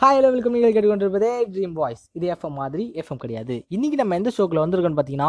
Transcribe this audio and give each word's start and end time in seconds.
Hi 0.00 0.16
hello 0.16 0.30
welcome 0.32 0.54
நீங்கள் 0.54 0.72
கேட்டுக்கொண்டிருப்பதே 0.74 1.30
dream 1.52 1.74
voice 1.78 2.02
இது 2.16 2.26
எஃப்எம் 2.32 2.56
மாதிரி 2.60 2.84
எஃப்எம் 3.00 3.20
கிடையாது. 3.22 3.54
இன்றைக்கி 3.74 3.96
நம்ம 4.00 4.16
எந்த 4.20 4.30
ஷோக்கில் 4.36 4.60
வந்திருக்கோம்னு 4.62 4.98
பார்த்தீங்கன்னா 4.98 5.28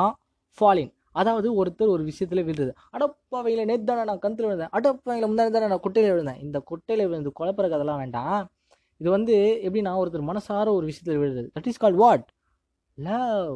ஃபாலின் 0.58 0.90
அதாவது 1.20 1.48
ஒருத்தர் 1.60 1.94
ஒரு 1.94 2.04
விஷயத்தில் 2.10 2.42
விழுது 2.48 2.66
அடப்பாவையில் 2.96 3.68
நேற்று 3.70 3.86
தானே 3.90 4.04
நான் 4.10 4.20
கந்தில் 4.26 4.48
விழுந்தேன். 4.48 4.72
அடப்பாவையில் 4.78 5.28
முந்தானே 5.30 5.52
தானே 5.56 5.68
நான் 5.74 5.84
குட்டையில் 5.86 6.12
விழுந்தேன். 6.14 6.40
இந்த 6.46 6.60
குட்டையில் 6.72 7.06
விழுந்து 7.10 7.32
குழப்பிற 7.40 7.68
கதெல்லாம் 7.74 8.02
வேண்டாம். 8.04 8.42
இது 9.02 9.10
வந்து 9.16 9.36
எப்படின்னா 9.68 9.94
ஒருத்தர் 10.02 10.28
மனசார 10.32 10.68
ஒரு 10.80 10.86
விஷயத்தில் 10.92 11.22
விழுது 11.24 11.44
that 11.56 11.70
is 11.72 11.82
called 11.84 12.02
what 12.04 12.26
love 12.98 13.56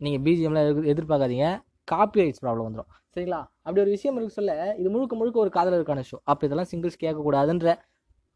நீங்கள் 0.00 0.24
பிஜிஎம்லாம் 0.26 0.70
எதிர் 0.70 0.90
எதிர்பார்க்காதீங்க. 0.94 1.46
காப்பி 1.92 2.20
ரைட்ஸ் 2.22 2.42
ப்ராப்ளம் 2.44 2.66
வந்துடும் 2.68 2.90
சரிங்களா? 3.16 3.42
அப்படி 3.66 3.80
ஒரு 3.84 3.92
விஷயம் 3.96 4.16
இருக்கு 4.18 4.38
சொல்ல 4.40 4.52
இது 4.80 4.88
முழுக்க 4.96 5.14
முழுக்க 5.20 5.38
ஒரு 5.44 5.52
காதலருக்கான 5.54 6.06
ஷோ 6.10 6.18
அப்போ 6.30 6.42
இதெல்லாம் 6.48 6.70
சிங்கிள்ஸ் 6.72 7.00
கேட்கக்கூடாதுன்ற 7.04 7.68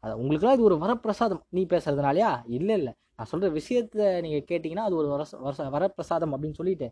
அது 0.03 0.17
உங்களுக்குலாம் 0.17 0.53
இது 0.53 0.63
ஒரு 0.63 0.75
வரப்பிரசாதம். 0.75 1.39
நீ 1.49 1.65
பேசுறதுனாலயா? 1.69 2.41
இல்லை 2.47 2.75
இல்லை. 2.75 2.93
நான் 3.15 3.27
சொல்கிற 3.27 3.51
விஷயத்த 3.51 4.21
நீங்கள் 4.21 4.43
கேட்டிங்கன்னா 4.51 4.85
அது 4.87 4.95
ஒரு 4.95 5.07
வர 5.07 5.23
வரச- 5.43 5.71
வரப்பிரசாதம் 5.75 6.33
அப்படின்னு 6.33 6.53
சொல்லிட்டு. 6.53 6.91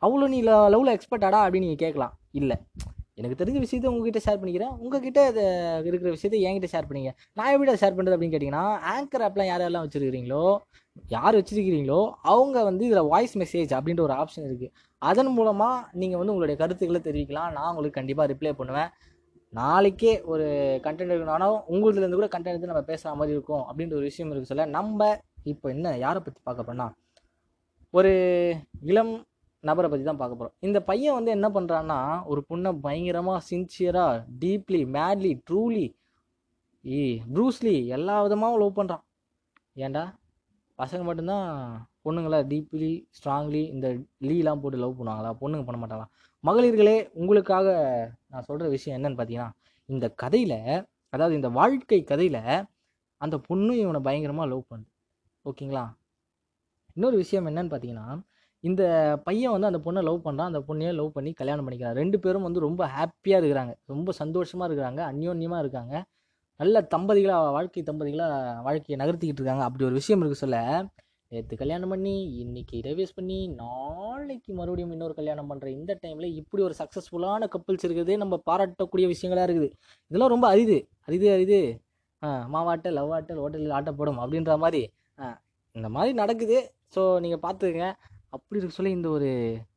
அவ்வளோ 0.00 0.28
நீ 0.28 0.42
லவ்வில் 0.42 0.98
எக்ஸ்பர்ட்டாடா 0.98 1.40
அப்படின்னு 1.44 1.58
நீங்கள் 1.58 1.82
கேட்கலாம். 1.84 2.18
இல்லை. 2.30 2.56
எனக்கு 3.14 3.44
தெரிஞ்ச 3.44 3.64
விஷயத்த 3.64 3.86
உங்ககிட்ட 3.86 4.20
ஷேர் 4.26 4.38
பண்ணிக்கிறேன். 4.38 4.76
உங்ககிட்ட 4.78 5.28
இது 5.28 5.42
இருக்கிற 5.84 6.14
விஷயத்த 6.14 6.42
என்கிட்ட 6.46 6.66
ஷேர் 6.72 6.90
பண்ணிங்க. 6.90 7.10
நான் 7.34 7.52
எப்படி 7.52 7.70
அதை 7.70 7.80
ஷேர் 7.80 7.92
பண்ணுறது 7.92 8.16
அப்படின்னு 8.18 8.34
கேட்டிங்கன்னா 8.34 8.78
ஆங்கர் 8.92 9.22
ஆப்லாம் 9.22 9.46
யார் 9.46 9.60
யாரெல்லாம் 9.60 9.86
வச்சுருக்கிறீங்களோ 9.86 10.56
யார் 11.08 11.34
வச்சுருக்கிறீங்களோ 11.34 12.10
அவங்க 12.22 12.64
வந்து 12.64 12.86
இதில் 12.86 13.02
வாய்ஸ் 13.02 13.38
மெசேஜ் 13.38 13.70
அப்படின்ற 13.70 14.00
ஒரு 14.00 14.14
ஆப்ஷன் 14.14 14.40
இருக்குது 14.40 14.70
அதன் 14.98 15.26
மூலமாக 15.26 15.88
நீங்கள் 15.92 16.18
வந்து 16.18 16.34
உங்களுடைய 16.34 16.56
கருத்துக்களை 16.60 17.00
தெரிவிக்கலாம். 17.00 17.52
நான் 17.52 17.68
உங்களுக்கு 17.68 17.90
கண்டிப்பாக 17.90 18.32
ரிப்ளை 18.32 18.52
பண்ணுவேன். 18.52 18.88
நாளைக்கே 19.52 20.22
ஒரு 20.24 20.46
கண்டென்ட் 20.82 21.14
இருக்கணும் 21.14 21.58
உங்களுதுலேருந்து 21.68 22.14
கூட 22.14 22.26
கண்டென்ட் 22.26 22.52
எடுத்து 22.52 22.66
நம்ம 22.66 22.82
பேசுகிற 22.82 23.14
மாதிரி 23.14 23.32
இருக்கும் 23.32 23.64
அப்படின்ற 23.68 23.92
ஒரு 23.92 24.02
விஷயம் 24.02 24.30
இருக்குது 24.30 24.42
சொல்ல 24.44 24.66
நம்ம 24.68 25.00
இப்போ 25.44 25.68
என்ன 25.70 25.96
யாரை 25.96 26.20
பற்றி 26.20 26.40
பார்க்க 26.42 26.62
போறோம்னா 26.62 26.88
ஒரு 27.94 28.12
இளம் 28.82 29.12
நபரை 29.64 29.88
பற்றி 29.90 30.04
தான் 30.04 30.16
பார்க்க 30.16 30.36
போகிறோம் 30.36 30.54
இந்த 30.60 30.82
பையன் 30.82 31.14
வந்து 31.14 31.30
என்ன 31.30 31.48
பண்ணுறான்னா 31.48 31.98
ஒரு 32.24 32.44
பொண்ணை 32.50 32.80
பயங்கரமாக 32.80 33.44
சின்சியராக 33.50 34.24
டீப்லி 34.38 34.80
மேட்லி 34.94 35.40
ட்ரூலி 35.50 35.84
ஈ 36.84 37.00
ப்ரூஸ்லி 37.34 37.86
எல்லா 37.88 38.22
விதமாகவும் 38.22 38.60
லவ் 38.60 38.78
பண்ணுறான் 38.78 39.04
ஏன்டா? 39.76 40.02
பசங்க 40.78 41.02
மட்டும்தான் 41.02 41.46
பொண்ணுங்களாம் 42.04 42.48
டீப்லி 42.52 42.92
ஸ்ட்ராங்லி 43.16 43.62
இந்த 43.74 43.88
லீலாம் 44.28 44.60
போட்டு 44.62 44.78
லவ் 44.84 44.98
பண்ணுவாங்களா? 45.00 45.30
பொண்ணுங்க 45.42 45.64
பண்ண 45.68 45.78
மாட்டாங்களா? 45.82 46.08
மகளிர்களே 46.44 46.96
உங்களுக்காக 47.20 47.66
நான் 48.30 48.46
சொல்கிற 48.48 48.68
விஷயம் 48.76 48.96
என்னன்னு 48.98 49.18
பார்த்தீங்கன்னா 49.20 49.50
இந்த 49.88 50.06
கதையில் 50.22 50.58
அதாவது 51.14 51.34
இந்த 51.40 51.48
வாழ்க்கை 51.58 52.00
கதையில் 52.12 52.42
அந்த 53.20 53.36
பொண்ணு 53.48 53.72
இவனை 53.82 54.00
பயங்கரமாக 54.08 54.48
லவ் 54.52 54.68
பண்ணுது. 54.70 54.90
ஓகேங்களா? 55.44 55.84
இன்னொரு 56.96 57.16
விஷயம் 57.22 57.46
என்னன்னு 57.50 57.72
பார்த்தீங்கன்னா 57.72 58.06
இந்த 58.64 58.82
பையன் 59.26 59.54
வந்து 59.54 59.68
அந்த 59.70 59.80
பொண்ணை 59.86 60.00
லவ் 60.08 60.24
பண்ணுறான் 60.26 60.50
அந்த 60.50 60.60
பொண்ணையே 60.66 60.90
லவ் 60.98 61.14
பண்ணி 61.16 61.30
கல்யாணம் 61.40 61.64
பண்ணிக்கிறான். 61.66 61.96
ரெண்டு 62.00 62.16
பேரும் 62.24 62.46
வந்து 62.48 62.60
ரொம்ப 62.66 62.82
ஹாப்பியாக 62.96 63.40
இருக்கிறாங்க. 63.42 63.72
ரொம்ப 63.92 64.12
சந்தோஷமாக 64.22 64.68
இருக்கிறாங்க. 64.68 65.00
அந்யோன்யமாக 65.12 65.62
இருக்காங்க. 65.64 65.94
நல்ல 66.60 66.76
தம்பதிகளாக 66.94 67.50
வாழ்க்கை 67.56 67.82
தம்பதிகளாக 67.90 68.34
வாழ்க்கையை 68.66 68.98
நகர்த்திக்கிட்டு 69.02 69.42
இருக்காங்க. 69.42 69.64
அப்படி 69.68 69.84
ஒரு 69.88 69.96
விஷயம் 70.00 70.20
இருக்குது 70.20 70.42
சொல்ல 70.44 70.58
நேற்று 71.32 71.54
கல்யாணம் 71.60 71.92
பண்ணி 71.92 72.14
இன்றைக்கி 72.42 72.76
ரிவைஸ் 72.86 73.14
பண்ணி 73.18 73.36
நாளைக்கு 73.60 74.50
மறுபடியும் 74.58 74.92
இன்னொரு 74.94 75.14
கல்யாணம் 75.18 75.50
பண்ணுற 75.50 75.68
இந்த 75.76 75.92
டைமில் 76.02 76.34
இப்படி 76.40 76.62
ஒரு 76.66 76.74
சக்ஸஸ்ஃபுல்லான 76.80 77.46
கப்புள்ஸ் 77.54 77.86
இருக்குது 77.86 78.14
நம்ம 78.22 78.34
பாராட்டக்கூடிய 78.48 79.06
விஷயங்களா 79.12 79.44
இருக்குது. 79.48 79.68
இதெல்லாம் 80.10 80.32
ரொம்ப 80.34 80.46
அரிது. 80.54 80.76
அரிது 81.08 81.28
அரிது. 81.34 81.60
மாவாட்டல் 82.54 82.96
லவ் 82.98 83.12
ஆட்டல் 83.18 83.40
ஹோட்டலில் 83.44 83.76
ஆட்டப்படும் 83.78 84.20
அப்படின்ற 84.24 84.54
மாதிரி. 84.64 84.82
இந்த 85.76 85.88
மாதிரி 85.94 86.12
நடக்குது. 86.22 86.58
ஸோ 86.94 87.02
நீங்கள் 87.24 87.42
பார்த்துக்கங்க. 87.46 87.86
அப்படி 88.36 88.58
இருக்க 88.58 88.74
சொல்லி 88.78 88.92
இந்த 88.98 89.08
ஒரு 89.16 89.30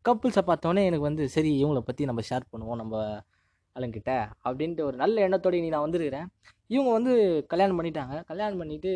கப்புள்ஸை 0.07 0.43
பார்த்தோன்னே 0.49 0.83
எனக்கு 0.89 1.07
வந்து 1.09 1.23
சரி 1.35 1.53
இவங்கள 1.61 1.81
பற்றி 1.87 2.09
நம்ம 2.09 2.21
ஷேர் 2.29 2.51
பண்ணுவோம் 2.51 2.79
நம்ம 2.81 2.95
ஆளுங்கிட்ட 3.75 4.11
அப்படின்ட்டு 4.47 4.85
ஒரு 4.89 4.97
நல்ல 5.03 5.23
எண்ணத்தோடு 5.27 5.63
நீ 5.63 5.69
நான் 5.73 5.85
வந்திருக்கிறேன். 5.85 6.27
இவங்க 6.73 6.91
வந்து 6.97 7.13
கல்யாணம் 7.53 7.79
பண்ணிட்டாங்க. 7.79 8.15
கல்யாணம் 8.29 8.61
பண்ணிவிட்டு 8.61 8.91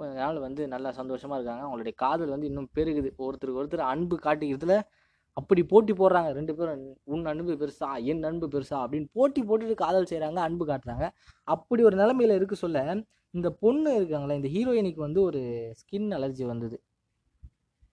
கொஞ்ச 0.00 0.12
நாள் 0.22 0.38
வந்து 0.46 0.62
நல்லா 0.74 0.90
சந்தோஷமாக 1.00 1.38
இருக்காங்க. 1.38 1.62
அவங்களுடைய 1.66 1.94
காதல் 2.04 2.32
வந்து 2.34 2.48
இன்னும் 2.50 2.70
பெருகுது. 2.78 3.10
ஒருத்தருக்கு 3.24 3.60
ஒருத்தர் 3.62 3.90
அன்பு 3.94 4.16
காட்டிக்கிறதுல 4.26 4.76
அப்படி 5.36 5.62
போட்டி 5.72 5.92
போடுறாங்க. 5.92 6.28
ரெண்டு 6.38 6.52
பேரும் 6.58 6.82
உன் 7.14 7.24
அன்பு 7.32 7.54
பெருசா? 7.62 7.88
என் 8.10 8.22
அன்பு 8.28 8.46
பெருசா? 8.54 8.76
அப்படின்னு 8.84 9.08
போட்டி 9.18 9.40
போட்டுட்டு 9.48 9.74
காதல் 9.84 10.10
செய்கிறாங்க 10.10 10.40
அன்பு 10.48 10.64
காட்டுறாங்க. 10.66 11.06
அப்படி 11.54 11.82
ஒரு 11.88 11.96
நிலமையில 12.02 12.36
இருக்கு 12.38 12.56
சொல்ல 12.64 12.84
இந்த 13.34 13.48
பொண்ணு 13.62 13.90
இருக்காங்களே 14.00 14.36
இந்த 14.40 14.50
ஹீரோயினுக்கு 14.56 15.00
வந்து 15.06 15.20
ஒரு 15.28 15.40
ஸ்கின் 15.80 16.08
அலர்ஜி 16.18 16.44
வந்தது. 16.52 16.76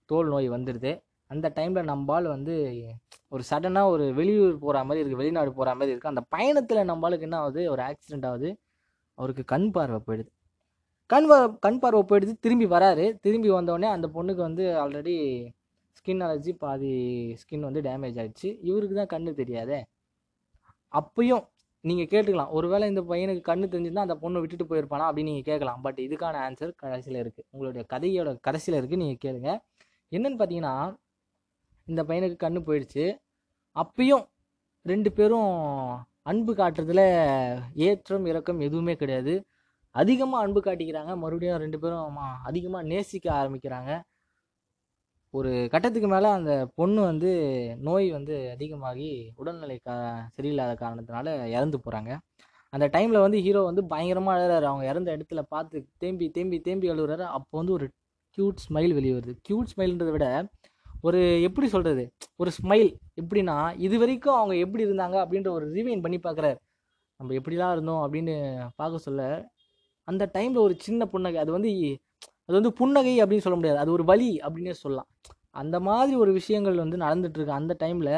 தோல் 0.09 0.29
நோய் 0.33 0.47
வந்துடுது 0.55 0.91
அந்த 1.31 1.47
டைமில் 1.57 1.89
நம்பால் 1.91 2.27
வந்து 2.35 2.53
ஒரு 3.33 3.43
சடனாக 3.49 3.93
ஒரு 3.95 4.05
வெளியூர் 4.19 4.55
போகிற 4.63 4.83
மாதிரி 4.87 5.01
இருக்குது 5.03 5.21
வெளிநாடு 5.21 5.51
போகிற 5.57 5.71
மாதிரி 5.75 5.93
இருக்குது 5.93 6.13
அந்த 6.13 6.23
பயணத்தில் 6.35 6.89
நம்பாளுக்கு 6.91 7.27
என்ன 7.27 7.37
ஆகுது? 7.43 7.61
ஒரு 7.73 7.81
ஆக்சிடெண்ட் 7.89 8.27
ஆகுது. 8.31 8.49
அவருக்கு 9.17 9.43
கண் 9.53 9.67
பார்வை 9.75 9.99
போயிடுது. 10.07 10.31
கண் 11.11 11.27
கண் 11.65 11.79
பார்வை 11.81 12.01
போயிடுது 12.09 12.33
திரும்பி 12.45 12.67
வராரு. 12.75 13.05
திரும்பி 13.25 13.49
வந்தோடனே 13.57 13.87
அந்த 13.95 14.07
பொண்ணுக்கு 14.15 14.41
வந்து 14.47 14.63
ஆல்ரெடி 14.83 15.15
ஸ்கின் 15.97 16.23
அலர்ஜி 16.25 16.53
பாதி 16.63 16.93
ஸ்கின் 17.41 17.65
வந்து 17.67 17.81
டேமேஜ் 17.87 18.17
ஆகிடுச்சு 18.21 18.49
இவருக்கு 18.69 18.95
தான் 18.99 19.11
கண்ணு 19.13 19.31
தெரியாதே. 19.41 19.79
அப்பயும் 20.99 21.43
நீங்கள் 21.89 22.09
கேட்டுக்கலாம். 22.11 22.51
ஒருவேளை 22.57 22.85
இந்த 22.91 23.01
பையனுக்கு 23.11 23.43
கண்ணு 23.49 23.65
தெரிஞ்சிருந்தா 23.71 24.05
அந்த 24.07 24.15
பொண்ணை 24.23 24.41
விட்டுட்டு 24.41 24.65
போயிருப்பானா 24.71 25.05
அப்படின்னு 25.09 25.31
நீங்கள் 25.31 25.49
கேட்கலாம். 25.51 25.79
பட் 25.85 25.99
இதுக்கான 26.05 26.41
ஆன்சர் 26.47 26.71
கடைசியில் 26.83 27.19
இருக்குது 27.23 27.47
உங்களுடைய 27.53 27.83
கதையோட 27.93 28.31
கடைசியில் 28.47 28.79
இருக்குது 28.79 29.01
நீங்கள் 29.03 29.21
கேளுங்க. 29.25 29.51
என்னன்னு 30.11 30.39
பார்த்தீங்கன்னா 30.41 30.75
இந்த 31.87 32.01
பையனுக்கு 32.09 32.37
கண்ணு 32.45 32.61
போயிடுச்சு. 32.69 33.05
அப்பயும் 33.75 34.25
ரெண்டு 34.85 35.09
பேரும் 35.17 35.51
அன்பு 36.31 36.51
காட்டுறதுல 36.59 37.01
ஏற்றம் 37.87 38.25
இறக்கம் 38.31 38.61
எதுவுமே 38.67 38.93
கிடையாது. 39.01 39.33
அதிகமாக 40.01 40.43
அன்பு 40.45 40.59
காட்டிக்கிறாங்க. 40.67 41.11
மறுபடியும் 41.23 41.61
ரெண்டு 41.63 41.77
பேரும் 41.83 42.17
அதிகமாக 42.49 42.89
நேசிக்க 42.91 43.27
ஆரம்பிக்கிறாங்க. 43.41 43.91
ஒரு 45.33 45.51
கட்டத்துக்கு 45.73 46.09
மேலே 46.13 46.27
அந்த 46.37 46.51
பொண்ணு 46.79 46.99
வந்து 47.11 47.29
நோய் 47.87 48.07
வந்து 48.17 48.35
அதிகமாகி 48.55 49.09
உடல்நிலை 49.41 49.77
கா 49.87 49.95
சரியில்லாத 50.35 50.73
காரணத்தினால 50.83 51.27
இறந்து 51.55 51.77
போகிறாங்க 51.85 52.11
அந்த 52.73 52.85
டைமில் 52.95 53.23
வந்து 53.25 53.39
ஹீரோ 53.45 53.61
வந்து 53.69 53.83
பயங்கரமாக 53.93 54.35
அழுறாரு. 54.37 54.65
அவங்க 54.71 54.85
இறந்த 54.91 55.09
இடத்துல 55.15 55.41
பார்த்து 55.53 55.77
தேம்பி 56.03 56.27
தேம்பி 56.37 56.57
தேம்பி 56.67 56.87
அழுகுறாரு. 56.93 57.25
அப்போ 57.37 57.53
வந்து 57.61 57.73
ஒரு 57.77 57.87
க்யூட் 58.37 58.63
ஸ்மைல் 58.65 58.93
வெளியே 58.97 59.15
வருது. 59.17 59.33
க்யூட் 59.47 59.71
ஸ்மைல்ன்றதை 59.73 60.13
விட 60.15 60.27
ஒரு 61.07 61.19
எப்படி 61.47 61.67
சொல்கிறது 61.75 62.03
ஒரு 62.41 62.51
ஸ்மைல் 62.59 62.89
எப்படின்னா 63.21 63.57
இது 63.85 63.95
வரைக்கும் 64.03 64.37
அவங்க 64.39 64.55
எப்படி 64.65 64.83
இருந்தாங்க 64.87 65.17
அப்படின்ற 65.23 65.49
ஒரு 65.57 65.65
ரிவைன் 65.77 66.03
பண்ணி 66.05 66.19
பார்க்குறாரு. 66.27 66.57
நம்ம 67.19 67.33
எப்படிலாம் 67.39 67.73
இருந்தோம் 67.75 68.01
அப்படின்னு 68.05 68.35
பார்க்க 68.81 69.05
சொல்ல 69.07 69.21
அந்த 70.07 70.23
டைமில் 70.33 70.65
ஒரு 70.67 70.75
சின்ன 70.79 71.05
புன்னகை. 71.05 71.37
அது 71.37 71.51
வந்து 71.51 71.71
அது 72.47 72.55
வந்து 72.59 72.71
புன்னகை 72.73 73.15
அப்படின்னு 73.23 73.45
சொல்ல 73.45 73.57
முடியாது. 73.59 73.79
அது 73.79 73.91
ஒரு 73.91 74.03
வழி 74.03 74.29
அப்படின்னே 74.45 74.73
சொல்லலாம். 74.83 75.09
அந்த 75.55 75.79
மாதிரி 75.79 76.15
ஒரு 76.17 76.31
விஷயங்கள் 76.33 76.75
வந்து 76.75 76.97
நடந்துகிட்ருக்கு 76.97 77.59
அந்த 77.59 77.73
டைமில் 77.83 78.13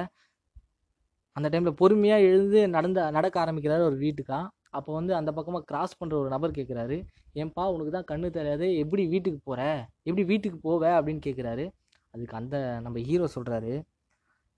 அந்த 1.35 1.47
டைமில் 1.49 1.79
பொறுமையாக 1.81 2.27
எழுந்து 2.29 2.59
நடந்த 2.67 2.99
நடக்க 3.11 3.35
ஆரம்பிக்கிறாரு 3.45 3.83
ஒரு 3.83 3.97
வீட்டுக்கா. 3.97 4.39
அப்போ 4.69 4.91
வந்து 4.93 5.13
அந்த 5.15 5.31
பக்கமாக 5.31 5.63
கிராஸ் 5.63 5.97
பண்ணுற 5.99 6.15
ஒரு 6.21 6.29
நபர் 6.29 6.51
கேட்குறாரு 6.51 6.97
ஏன்பா 7.35 7.63
உனக்கு 7.73 7.91
தான் 7.91 8.09
கண்ணு 8.11 8.29
தெரியாது. 8.29 8.67
எப்படி 8.77 9.03
வீட்டுக்கு 9.07 9.39
போகிற 9.43 9.61
எப்படி 10.03 10.23
வீட்டுக்கு 10.23 10.57
போவ? 10.67 10.83
அப்படின்னு 10.99 11.21
கேட்குறாரு 11.27 11.65
அதுக்கு 12.13 12.35
அந்த 12.37 12.57
நம்ம 12.81 12.99
ஹீரோ 12.99 13.27
சொல்கிறாரு 13.35 13.73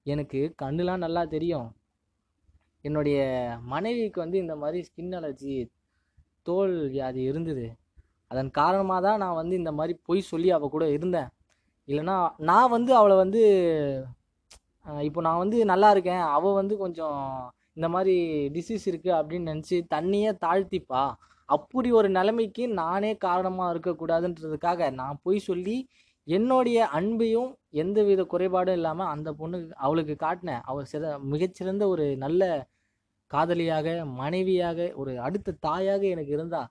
எனக்கு 0.05 0.39
கண்ணுலாம் 0.63 1.03
நல்லா 1.05 1.23
தெரியும். 1.25 1.67
என்னுடைய 2.85 3.17
மனைவிக்கு 3.63 4.19
வந்து 4.21 4.37
இந்த 4.37 4.55
மாதிரி 4.55 4.79
ஸ்கின் 4.87 5.15
அலர்ஜி 5.19 5.55
தோல் 6.49 6.75
வியாதி 6.95 7.21
இருந்தது. 7.31 7.65
அதன் 8.31 8.49
காரணமாக 8.59 9.01
தான் 9.07 9.21
நான் 9.23 9.39
வந்து 9.41 9.55
இந்த 9.61 9.71
மாதிரி 9.79 9.93
பொய் 10.07 10.29
சொல்லி 10.31 10.49
அவள் 10.55 10.73
கூட 10.75 10.85
இருந்தேன். 10.97 11.29
இல்லைன்னா 11.89 12.15
நான் 12.49 12.73
வந்து 12.75 12.91
அவளை 12.99 13.15
வந்து 13.23 13.41
இப்போ 15.07 15.19
நான் 15.27 15.41
வந்து 15.43 15.57
நல்லா 15.71 15.89
இருக்கேன். 15.95 16.23
அவள் 16.37 16.57
வந்து 16.61 16.75
கொஞ்சம் 16.83 17.19
இந்த 17.77 17.87
மாதிரி 17.95 18.15
டிசீஸ் 18.55 18.85
இருக்குது 18.91 19.17
அப்படின்னு 19.19 19.51
நினச்சி 19.51 19.77
தண்ணியே 19.93 20.31
தாழ்த்திப்பா. 20.43 21.03
அப்படி 21.49 21.89
ஒரு 21.99 22.09
நிலைமைக்கு 22.17 22.63
நானே 22.81 23.11
காரணமாக 23.27 23.73
இருக்கக்கூடாதுன்றதுக்காக 23.73 24.89
நான் 25.01 25.21
பொய் 25.25 25.45
சொல்லி 25.49 25.77
என்னுடைய 26.27 26.79
அன்பையும் 26.97 27.51
எந்த 27.83 27.99
வித 28.07 28.21
குறைபாடும் 28.31 28.77
இல்லாமல் 28.79 29.11
அந்த 29.13 29.29
பொண்ணுக்கு 29.39 29.77
அவளுக்கு 29.85 30.15
காட்டினேன். 30.25 30.63
அவள் 30.69 30.89
சிற 30.93 31.11
மிகச்சிறந்த 31.33 31.83
ஒரு 31.93 32.05
நல்ல 32.23 32.41
காதலியாக 33.33 33.87
மனைவியாக 34.21 34.89
ஒரு 35.01 35.11
அடுத்த 35.27 35.55
தாயாக 35.67 36.03
எனக்கு 36.15 36.31
இருந்தா 36.37 36.61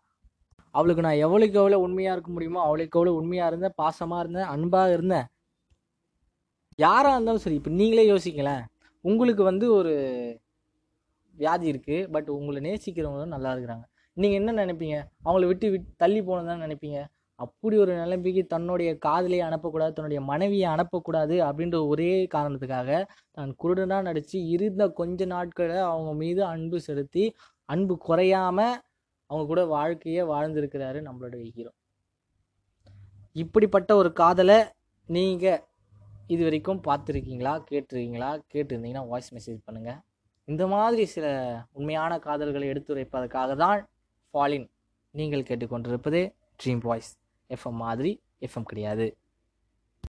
அவளுக்கு 0.79 1.05
நான் 1.07 1.23
எவ்வளோக்கு 1.27 1.59
எவ்வளோ 1.63 1.79
உண்மையாக 1.87 2.15
இருக்க 2.17 2.31
முடியுமோ 2.37 2.61
அவளுக்கு 2.67 2.97
எவ்வளோ 2.99 3.13
உண்மையாக 3.21 3.51
இருந்தேன் 3.51 3.77
பாசமாக 3.83 4.23
இருந்தேன் 4.25 4.49
அன்பாக 4.55 4.95
இருந்தேன். 4.97 5.27
யாராக 6.85 7.15
இருந்தாலும் 7.17 7.45
சரி 7.45 7.59
இப்போ 7.61 7.73
நீங்களே 7.81 8.05
யோசிங்களேன். 8.13 8.65
உங்களுக்கு 9.05 9.43
வந்து 9.51 9.67
ஒரு 9.79 9.93
வியாதி 11.37 11.67
இருக்குது 11.73 12.09
பட் 12.15 12.29
உங்களை 12.37 12.61
நேசிக்கிறவங்களும் 12.69 13.35
நல்லா 13.37 13.51
இருக்கிறாங்க. 13.55 13.85
நீங்கள் 14.17 14.39
என்ன 14.41 14.53
நினைப்பீங்க? 14.63 14.99
அவங்கள 15.25 15.47
விட்டு 15.51 15.67
விட் 15.75 15.89
தள்ளி 16.03 16.21
போனதான் 16.29 16.53
தான் 16.53 16.65
நினைப்பீங்க? 16.67 16.99
அப்படி 17.39 17.77
ஒரு 17.77 17.95
நிலைமைக்கு 17.95 18.47
தன்னுடைய 18.47 18.99
காதலியை 18.99 19.49
அனுப்பக்கூடாது 19.49 19.93
தன்னுடைய 19.93 20.21
மனைவியை 20.21 20.69
அனுப்பக்கூடாது 20.75 21.37
அப்படின்ற 21.39 21.87
ஒரே 21.87 22.27
காரணத்துக்காக 22.27 23.07
தான் 23.33 23.53
குருடனாக 23.55 24.03
நடித்து 24.03 24.49
இருந்த 24.49 24.89
கொஞ்ச 24.93 25.25
நாட்களை 25.25 25.77
அவங்க 25.77 26.13
மீது 26.15 26.45
அன்பு 26.45 26.81
செலுத்தி 26.81 27.35
அன்பு 27.69 27.99
குறையாம 28.09 28.59
அவங்க 29.31 29.47
கூட 29.47 29.65
வாழ்க்கையை 29.65 30.25
வாழ்ந்திருக்கிறாரு 30.25 31.01
நம்மளுடைய 31.03 31.45
ஹீரோ 31.51 31.73
இப்படிப்பட்ட 33.35 33.97
ஒரு 33.97 34.13
காதலை 34.13 34.59
நீங்கள் 35.09 35.63
இது 36.29 36.45
வரைக்கும் 36.45 36.81
பார்த்துருக்கீங்களா? 36.87 37.53
கேட்டிருக்கீங்களா? 37.71 38.41
கேட்டிருந்தீங்கன்னா 38.55 39.07
வாய்ஸ் 39.09 39.35
மெசேஜ் 39.35 39.61
பண்ணுங்கள் 39.67 40.01
இந்த 40.49 40.67
மாதிரி 40.67 41.05
சில 41.07 41.27
உண்மையான 41.73 42.19
காதல்களை 42.19 42.69
எடுத்துரைப்பதற்காக 42.69 43.57
தான் 43.57 43.81
ஃபாலின் 44.35 44.67
நீங்கள் 45.11 45.43
கேட்டுக்கொண்டிருப்பது 45.43 46.21
ட்ரீம் 46.65 46.83
வாய்ஸ் 46.83 47.13
எஃப்எம் 47.51 47.81
மாதிரி 47.85 48.13
எஃப்எம் 48.41 48.63
கிடையாது. 48.63 49.07